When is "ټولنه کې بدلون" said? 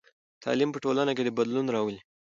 0.83-1.67